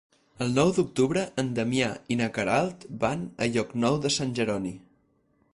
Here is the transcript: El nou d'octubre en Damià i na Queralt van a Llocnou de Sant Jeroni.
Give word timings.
El 0.45 0.53
nou 0.59 0.71
d'octubre 0.77 1.25
en 1.43 1.51
Damià 1.59 1.91
i 2.15 2.19
na 2.23 2.31
Queralt 2.39 2.89
van 3.05 3.29
a 3.45 3.51
Llocnou 3.53 4.03
de 4.07 4.15
Sant 4.21 4.37
Jeroni. 4.41 4.77